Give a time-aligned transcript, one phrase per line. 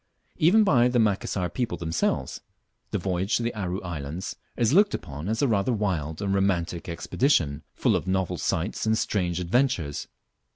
[0.37, 2.41] Even by the Macassar people themselves,
[2.89, 6.89] the voyage to the Aru Islands is looked upon as a rather wild and romantic
[6.89, 10.07] expedition, fall of novel sights and strange adventures.